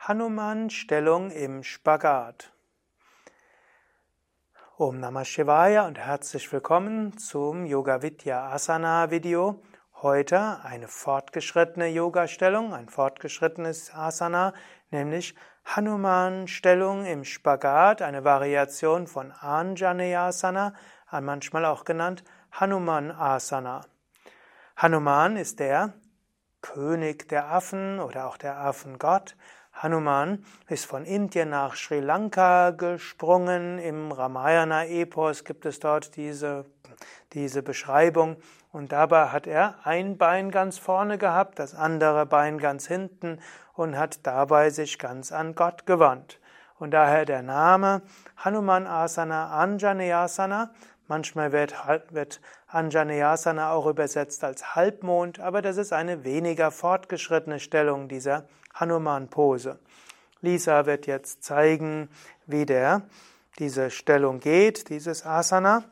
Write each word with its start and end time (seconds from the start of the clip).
Hanuman-Stellung 0.00 1.30
im 1.32 1.62
Spagat. 1.64 2.52
Om 4.76 5.00
Namah 5.00 5.24
Shivaya 5.24 5.86
und 5.86 5.98
herzlich 5.98 6.50
willkommen 6.52 7.18
zum 7.18 7.66
Yoga 7.66 8.00
Vidya 8.00 8.48
Asana 8.52 9.10
Video. 9.10 9.60
Heute 10.00 10.60
eine 10.62 10.86
fortgeschrittene 10.86 11.88
Yoga-Stellung, 11.88 12.72
ein 12.72 12.88
fortgeschrittenes 12.88 13.92
Asana, 13.92 14.54
nämlich 14.92 15.34
Hanuman-Stellung 15.64 17.04
im 17.04 17.24
Spagat, 17.24 18.00
eine 18.00 18.24
Variation 18.24 19.08
von 19.08 19.32
Anjaneyasana, 19.32 20.74
manchmal 21.20 21.64
auch 21.64 21.84
genannt 21.84 22.22
Hanuman 22.52 23.10
Asana. 23.10 23.84
Hanuman 24.76 25.36
ist 25.36 25.58
der 25.58 25.92
König 26.62 27.28
der 27.28 27.50
Affen 27.52 27.98
oder 28.00 28.26
auch 28.26 28.36
der 28.36 28.58
Affengott. 28.58 29.36
Hanuman 29.80 30.44
ist 30.68 30.86
von 30.86 31.04
Indien 31.04 31.50
nach 31.50 31.76
Sri 31.76 32.00
Lanka 32.00 32.70
gesprungen. 32.70 33.78
Im 33.78 34.10
Ramayana-Epos 34.10 35.44
gibt 35.44 35.66
es 35.66 35.78
dort 35.78 36.16
diese, 36.16 36.64
diese 37.32 37.62
Beschreibung. 37.62 38.38
Und 38.72 38.90
dabei 38.90 39.26
hat 39.26 39.46
er 39.46 39.76
ein 39.84 40.18
Bein 40.18 40.50
ganz 40.50 40.78
vorne 40.78 41.16
gehabt, 41.16 41.60
das 41.60 41.76
andere 41.76 42.26
Bein 42.26 42.58
ganz 42.58 42.88
hinten 42.88 43.38
und 43.74 43.96
hat 43.96 44.26
dabei 44.26 44.70
sich 44.70 44.98
ganz 44.98 45.30
an 45.30 45.54
Gott 45.54 45.86
gewandt. 45.86 46.40
Und 46.80 46.90
daher 46.90 47.24
der 47.24 47.42
Name 47.42 48.02
Hanuman 48.36 48.86
Asana 48.86 49.50
Anjaneyasana. 49.60 50.70
Manchmal 51.10 51.52
wird, 51.52 51.74
wird 52.10 52.42
Anjaneyasana 52.66 53.72
auch 53.72 53.86
übersetzt 53.86 54.44
als 54.44 54.74
Halbmond, 54.74 55.40
aber 55.40 55.62
das 55.62 55.78
ist 55.78 55.94
eine 55.94 56.22
weniger 56.22 56.70
fortgeschrittene 56.70 57.60
Stellung 57.60 58.08
dieser 58.08 58.46
Hanuman-Pose. 58.74 59.78
Lisa 60.42 60.84
wird 60.84 61.06
jetzt 61.06 61.42
zeigen, 61.42 62.10
wie 62.46 62.66
der 62.66 63.08
diese 63.58 63.90
Stellung 63.90 64.38
geht, 64.38 64.90
dieses 64.90 65.24
Asana. 65.24 65.84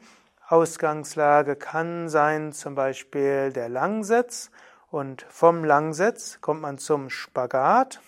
Ausgangslage 0.48 1.56
kann 1.56 2.10
sein 2.10 2.52
zum 2.52 2.74
Beispiel 2.74 3.54
der 3.54 3.70
Langsitz 3.70 4.50
und 4.90 5.22
vom 5.30 5.64
Langsitz 5.64 6.42
kommt 6.42 6.60
man 6.60 6.76
zum 6.76 7.08
Spagat. 7.08 8.02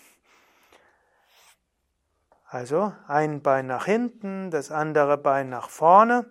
Also 2.44 2.92
ein 3.06 3.40
Bein 3.40 3.66
nach 3.66 3.86
hinten, 3.86 4.50
das 4.50 4.70
andere 4.70 5.16
Bein 5.16 5.48
nach 5.48 5.70
vorne 5.70 6.26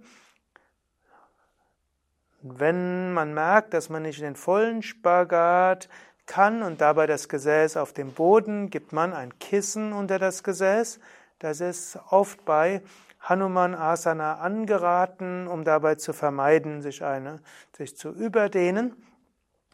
wenn 2.60 3.14
man 3.14 3.34
merkt, 3.34 3.74
dass 3.74 3.90
man 3.90 4.04
nicht 4.04 4.20
in 4.20 4.26
den 4.26 4.36
vollen 4.36 4.82
Spagat 4.82 5.90
kann 6.26 6.62
und 6.62 6.82
dabei 6.82 7.08
das 7.08 7.30
Gesäß 7.30 7.78
auf 7.78 7.94
dem 7.94 8.14
Boden, 8.14 8.70
gibt 8.70 8.92
man 8.92 9.14
ein 9.14 9.38
Kissen 9.40 9.94
unter 9.94 10.20
das 10.20 10.44
Gesäß. 10.44 11.00
Das 11.40 11.62
ist 11.62 12.00
oft 12.10 12.44
bei 12.46 12.82
Hanuman 13.22 13.76
Asana 13.76 14.36
angeraten, 14.36 15.48
um 15.48 15.64
dabei 15.64 15.96
zu 15.96 16.14
vermeiden, 16.14 16.82
sich, 16.82 17.04
eine, 17.04 17.40
sich 17.76 17.98
zu 17.98 18.10
überdehnen. 18.10 18.96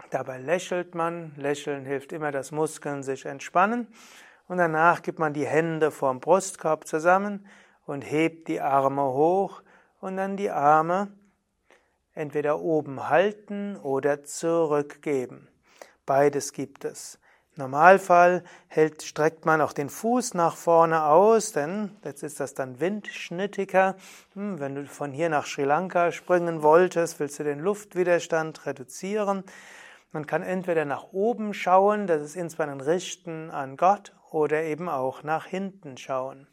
Dabei 0.09 0.39
lächelt 0.39 0.95
man. 0.95 1.33
Lächeln 1.37 1.85
hilft 1.85 2.13
immer, 2.13 2.31
dass 2.31 2.51
Muskeln 2.51 3.03
sich 3.03 3.25
entspannen. 3.25 3.87
Und 4.47 4.57
danach 4.57 5.01
gibt 5.01 5.19
man 5.19 5.33
die 5.33 5.45
Hände 5.45 5.91
vorm 5.91 6.19
Brustkorb 6.19 6.87
zusammen 6.87 7.45
und 7.85 8.01
hebt 8.01 8.47
die 8.47 8.61
Arme 8.61 9.03
hoch 9.03 9.61
und 9.99 10.17
dann 10.17 10.37
die 10.37 10.49
Arme 10.49 11.09
entweder 12.13 12.59
oben 12.59 13.09
halten 13.09 13.77
oder 13.77 14.23
zurückgeben. 14.23 15.47
Beides 16.05 16.53
gibt 16.53 16.85
es. 16.85 17.19
Im 17.55 17.63
Normalfall 17.63 18.43
hält, 18.67 19.03
streckt 19.03 19.45
man 19.45 19.61
auch 19.61 19.73
den 19.73 19.89
Fuß 19.89 20.33
nach 20.33 20.55
vorne 20.55 21.03
aus, 21.03 21.51
denn 21.51 21.95
jetzt 22.03 22.23
ist 22.23 22.39
das 22.39 22.55
dann 22.55 22.79
windschnittiger. 22.79 23.95
Hm, 24.33 24.59
wenn 24.59 24.75
du 24.75 24.85
von 24.87 25.11
hier 25.11 25.29
nach 25.29 25.45
Sri 25.45 25.63
Lanka 25.63 26.11
springen 26.11 26.63
wolltest, 26.63 27.19
willst 27.19 27.39
du 27.39 27.43
den 27.43 27.59
Luftwiderstand 27.59 28.65
reduzieren. 28.65 29.43
Man 30.11 30.25
kann 30.25 30.41
entweder 30.41 30.85
nach 30.85 31.13
oben 31.13 31.53
schauen, 31.53 32.07
das 32.07 32.21
ist 32.21 32.35
insbesondere 32.35 32.91
Richten 32.91 33.51
an 33.51 33.77
Gott, 33.77 34.13
oder 34.31 34.63
eben 34.63 34.89
auch 34.89 35.21
nach 35.21 35.45
hinten 35.45 35.97
schauen. 35.97 36.47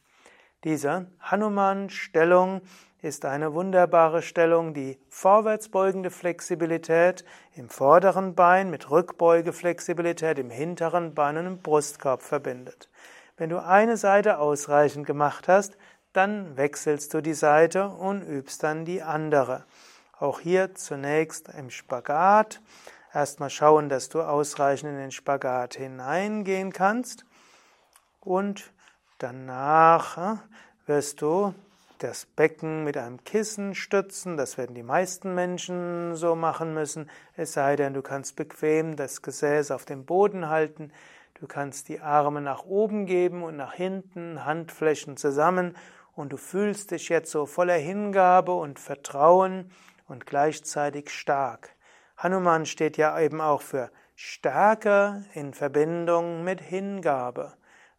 Diese 0.65 1.06
Hanuman-Stellung 1.21 2.60
ist 3.00 3.25
eine 3.25 3.54
wunderbare 3.54 4.21
Stellung, 4.21 4.75
die 4.75 4.98
vorwärtsbeugende 5.09 6.10
Flexibilität 6.10 7.25
im 7.54 7.71
vorderen 7.71 8.34
Bein 8.34 8.69
mit 8.69 8.91
Rückbeugeflexibilität 8.91 10.38
im 10.38 10.50
hinteren 10.50 11.15
Bein 11.15 11.38
und 11.38 11.47
im 11.47 11.62
Brustkorb 11.62 12.20
verbindet. 12.20 12.91
Wenn 13.38 13.49
du 13.49 13.65
eine 13.65 13.97
Seite 13.97 14.38
ausreichend 14.38 15.06
gemacht 15.06 15.49
hast, 15.49 15.78
dann 16.12 16.59
wechselst 16.59 17.15
du 17.15 17.22
die 17.22 17.32
Seite 17.32 17.88
und 17.88 18.20
übst 18.20 18.62
dann 18.62 18.84
die 18.84 19.03
andere. 19.03 19.65
Auch 20.19 20.41
hier 20.41 20.75
zunächst 20.75 21.49
im 21.49 21.70
Spagat. 21.70 22.60
Erstmal 23.15 23.49
schauen, 23.49 23.88
dass 23.88 24.10
du 24.10 24.20
ausreichend 24.20 24.91
in 24.91 24.99
den 24.99 25.10
Spagat 25.10 25.76
hineingehen 25.76 26.75
kannst 26.75 27.25
und 28.20 28.75
Danach 29.20 30.38
wirst 30.86 31.20
du 31.20 31.54
das 31.98 32.25
Becken 32.25 32.84
mit 32.84 32.97
einem 32.97 33.22
Kissen 33.22 33.75
stützen. 33.75 34.38
Das 34.38 34.56
werden 34.56 34.75
die 34.75 34.82
meisten 34.82 35.34
Menschen 35.34 36.16
so 36.16 36.34
machen 36.34 36.72
müssen. 36.72 37.10
Es 37.36 37.53
sei 37.53 37.76
denn, 37.76 37.92
du 37.92 38.00
kannst 38.00 38.34
bequem 38.34 38.97
das 38.97 39.20
Gesäß 39.20 39.72
auf 39.72 39.84
dem 39.84 40.06
Boden 40.06 40.48
halten. 40.48 40.91
Du 41.34 41.47
kannst 41.47 41.91
die 41.91 42.00
Arme 42.00 42.41
nach 42.41 42.64
oben 42.64 43.04
geben 43.04 43.42
und 43.42 43.58
nach 43.58 43.75
hinten, 43.75 44.47
Handflächen 44.47 45.19
zusammen. 45.19 45.76
Und 46.14 46.32
du 46.32 46.38
fühlst 46.38 46.91
dich 46.91 47.10
jetzt 47.10 47.31
so 47.31 47.44
voller 47.44 47.76
Hingabe 47.76 48.54
und 48.54 48.78
Vertrauen 48.78 49.70
und 50.08 50.25
gleichzeitig 50.25 51.10
stark. 51.10 51.76
Hanuman 52.16 52.64
steht 52.64 52.97
ja 52.97 53.20
eben 53.20 53.42
auch 53.42 53.60
für 53.60 53.91
Stärke 54.14 55.26
in 55.34 55.52
Verbindung 55.52 56.42
mit 56.42 56.62
Hingabe. 56.62 57.52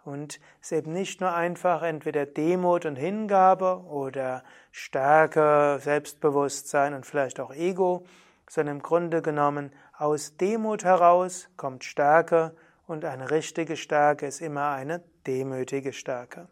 Und 0.03 0.39
es 0.61 0.71
ist 0.71 0.79
eben 0.79 0.93
nicht 0.93 1.21
nur 1.21 1.33
einfach 1.33 1.83
entweder 1.83 2.25
Demut 2.25 2.85
und 2.85 2.95
Hingabe 2.95 3.83
oder 3.83 4.43
Stärke, 4.71 5.77
Selbstbewusstsein 5.79 6.93
und 6.93 7.05
vielleicht 7.05 7.39
auch 7.39 7.53
Ego, 7.53 8.05
sondern 8.49 8.77
im 8.77 8.81
Grunde 8.81 9.21
genommen 9.21 9.71
aus 9.97 10.35
Demut 10.37 10.83
heraus 10.83 11.49
kommt 11.55 11.83
Stärke 11.83 12.55
und 12.87 13.05
eine 13.05 13.29
richtige 13.29 13.77
Stärke 13.77 14.25
ist 14.25 14.41
immer 14.41 14.71
eine 14.71 15.03
demütige 15.27 15.93
Stärke. 15.93 16.47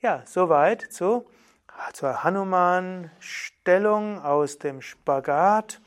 Ja, 0.00 0.22
soweit 0.26 0.82
zu, 0.82 1.30
zur 1.92 2.24
Hanuman-Stellung 2.24 4.20
aus 4.20 4.58
dem 4.58 4.82
Spagat. 4.82 5.80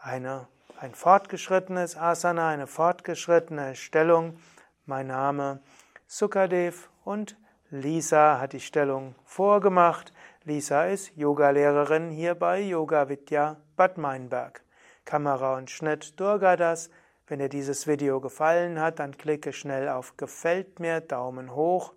Eine, 0.00 0.48
ein 0.80 0.94
fortgeschrittenes 0.94 1.96
Asana, 1.96 2.48
eine 2.48 2.66
fortgeschrittene 2.66 3.76
Stellung. 3.76 4.40
Mein 4.86 5.08
Name 5.08 5.60
ist 5.62 5.87
Sukadev 6.10 6.88
und 7.04 7.36
Lisa 7.68 8.40
hat 8.40 8.54
die 8.54 8.60
Stellung 8.60 9.14
vorgemacht. 9.24 10.14
Lisa 10.42 10.86
ist 10.86 11.14
Yogalehrerin 11.16 12.10
hier 12.10 12.34
bei 12.34 12.60
Yoga 12.60 13.10
Vidya 13.10 13.60
Bad 13.76 13.98
Meinberg. 13.98 14.64
Kamera 15.04 15.58
und 15.58 15.70
Schnitt 15.70 16.18
Durgadas. 16.18 16.88
Wenn 17.26 17.40
dir 17.40 17.50
dieses 17.50 17.86
Video 17.86 18.22
gefallen 18.22 18.80
hat, 18.80 19.00
dann 19.00 19.18
klicke 19.18 19.52
schnell 19.52 19.90
auf 19.90 20.16
Gefällt 20.16 20.80
mir, 20.80 21.02
Daumen 21.02 21.54
hoch 21.54 21.92